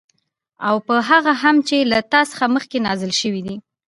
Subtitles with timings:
[0.67, 3.55] او په هغه هم چې له تا څخه مخكي نازل شوي دي